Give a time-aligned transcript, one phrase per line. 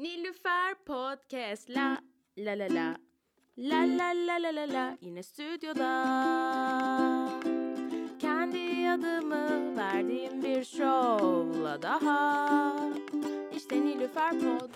[0.00, 1.70] Nilüfer Podcast.
[1.70, 1.98] La
[2.38, 2.96] la la la.
[3.58, 4.96] La la la la la la.
[5.00, 5.90] Yine stüdyoda.
[8.18, 12.72] Kendi adımı verdiğim bir şovla daha.
[13.56, 14.70] İşte Nilüfer Pod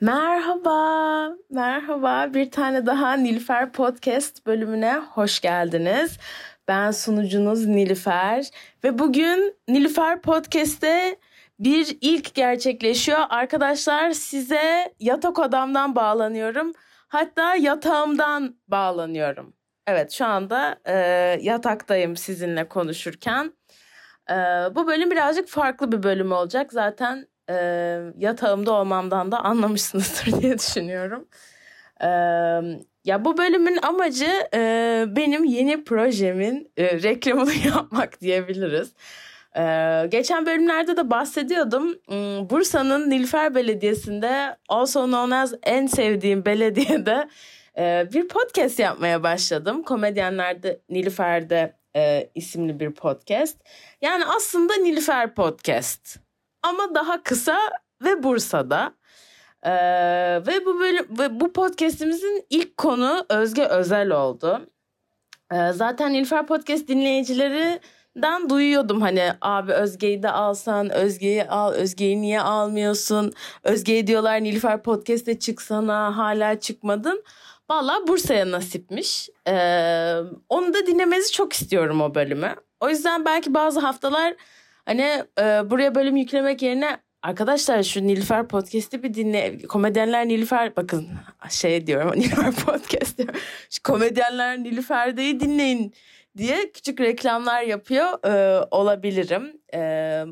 [0.00, 2.34] Merhaba, merhaba.
[2.34, 6.18] Bir tane daha Nilüfer Podcast bölümüne hoş geldiniz.
[6.68, 8.50] Ben sunucunuz Nilüfer
[8.84, 11.16] ve bugün Nilüfer Podcast'te
[11.58, 13.18] bir ilk gerçekleşiyor.
[13.28, 16.72] Arkadaşlar size yatak odamdan bağlanıyorum.
[17.08, 19.54] Hatta yatağımdan bağlanıyorum.
[19.86, 20.94] Evet şu anda e,
[21.42, 23.52] yataktayım sizinle konuşurken.
[24.30, 24.34] E,
[24.74, 26.72] bu bölüm birazcık farklı bir bölüm olacak.
[26.72, 27.54] Zaten e,
[28.18, 31.28] yatağımda olmamdan da anlamışsınızdır diye düşünüyorum.
[32.00, 32.08] E,
[33.04, 38.92] ya bu bölümün amacı e, benim yeni projemin e, reklamını yapmak diyebiliriz.
[39.56, 41.94] Ee, geçen bölümlerde de bahsediyordum.
[42.08, 47.28] Hmm, Bursa'nın Nilüfer Belediyesi'nde also known as en sevdiğim belediyede
[47.78, 49.82] e, bir podcast yapmaya başladım.
[49.82, 53.56] Komedyenlerde Nilüfer'de e, isimli bir podcast.
[54.02, 56.18] Yani aslında Nilüfer Podcast
[56.62, 57.58] ama daha kısa
[58.04, 58.94] ve Bursa'da.
[59.62, 59.72] Ee,
[60.46, 64.66] ve bu bölüm ve bu podcast'imizin ilk konu Özge Özel oldu.
[65.52, 67.80] Ee, zaten Nilüfer Podcast dinleyicileri
[68.22, 73.32] den duyuyordum hani abi Özge'yi de alsan Özge'yi al Özge'yi niye almıyorsun?
[73.62, 77.24] Özge'yi diyorlar Nilüfer Podcast'e çıksana hala çıkmadın.
[77.70, 79.28] Valla Bursa'ya nasipmiş.
[79.48, 80.14] Ee,
[80.48, 82.54] onu da dinlemenizi çok istiyorum o bölümü.
[82.80, 84.34] O yüzden belki bazı haftalar
[84.84, 89.58] hani e, buraya bölüm yüklemek yerine Arkadaşlar şu Nilüfer Podcast'i bir dinle.
[89.58, 91.08] Komedyenler Nilüfer bakın
[91.50, 93.34] şey diyorum Nilüfer Podcast diyorum.
[93.70, 95.94] Şu komedyenler Nilüfer'deyi dinleyin
[96.36, 99.60] diye küçük reklamlar yapıyor e, olabilirim.
[99.74, 99.80] E,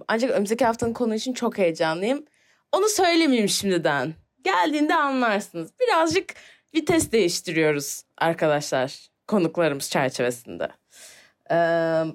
[0.09, 2.25] ancak önümüzdeki haftanın konu için çok heyecanlıyım.
[2.73, 4.15] Onu söylemeyeyim şimdiden.
[4.43, 5.71] Geldiğinde anlarsınız.
[5.81, 6.35] Birazcık
[6.75, 10.69] vites değiştiriyoruz arkadaşlar konuklarımız çerçevesinde.
[11.51, 11.57] E,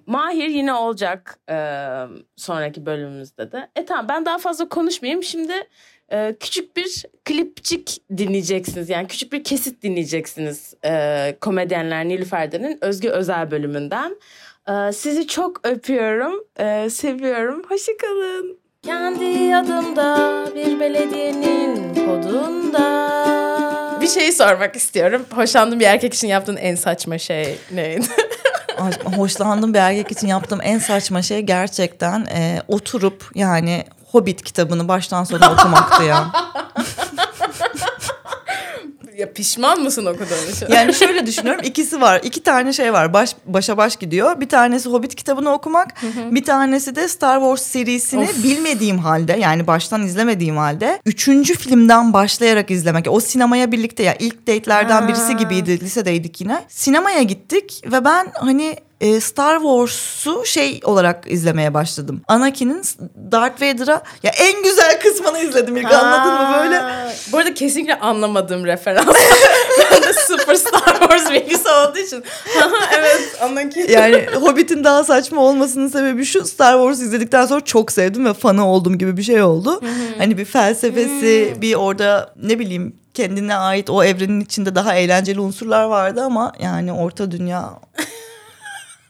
[0.06, 1.56] Mahir yine olacak e,
[2.36, 3.70] sonraki bölümümüzde de.
[3.76, 5.24] E tamam ben daha fazla konuşmayayım.
[5.24, 5.54] Şimdi
[6.12, 8.90] e, küçük bir klipçik dinleyeceksiniz.
[8.90, 14.16] Yani küçük bir kesit dinleyeceksiniz e, komedyenler Nilüfer'de'nin Özgü Özel bölümünden.
[14.70, 17.64] E, sizi çok öpüyorum, e, seviyorum.
[17.70, 18.60] Hoşçakalın.
[18.82, 22.90] Kendi adımda bir belediyenin podunda.
[24.02, 25.26] Bir şey sormak istiyorum.
[25.36, 28.06] Hoşlandığın bir erkek için yaptığın en saçma şey neydi?
[29.16, 35.24] Hoşlandığım bir erkek için yaptığım en saçma şey gerçekten e, oturup yani Hobbit kitabını baştan
[35.24, 36.32] sona okumaktı ya.
[39.20, 40.68] ya pişman mısın o kadar için?
[40.80, 44.42] Yani şöyle düşünüyorum ikisi var iki tane şey var baş başa baş gidiyor.
[44.42, 48.44] Bir tanesi Hobbit kitabını okumak bir tanesi de Star Wars serisini of.
[48.44, 53.06] bilmediğim halde yani baştan izlemediğim halde üçüncü filmden başlayarak izlemek.
[53.10, 56.64] O sinemaya birlikte ya ilk date'lerden birisi gibiydi lisedeydik yine.
[56.68, 62.22] Sinemaya gittik ve ben hani e, Star Wars'u şey olarak izlemeye başladım.
[62.28, 62.82] Anakin'in
[63.32, 66.82] Darth Vader'a ya en güzel kısmını izledim ilk anladın mı böyle?
[67.32, 69.08] Bu arada kesinlikle anlamadığım referans.
[69.92, 72.24] ben de sıfır Star Wars bilgisi olduğu için.
[72.98, 73.88] evet Anakin.
[73.88, 78.68] Yani Hobbit'in daha saçma olmasının sebebi şu Star Wars izledikten sonra çok sevdim ve fanı
[78.72, 79.82] oldum gibi bir şey oldu.
[80.18, 85.84] hani bir felsefesi, bir orada ne bileyim kendine ait o evrenin içinde daha eğlenceli unsurlar
[85.84, 87.80] vardı ama yani orta dünya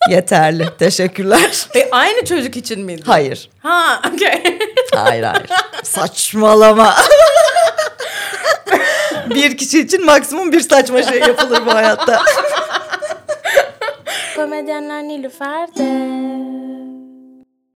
[0.09, 0.65] Yeterli.
[0.79, 1.67] Teşekkürler.
[1.75, 3.01] E, aynı çocuk için miydi?
[3.05, 3.49] Hayır.
[3.63, 4.59] Ha, okey.
[4.95, 5.49] hayır hayır.
[5.83, 6.95] Saçmalama.
[9.29, 12.23] bir kişi için maksimum bir saçma şey yapılır bu hayatta.
[14.35, 15.83] Komedyenler Nilüfer'de.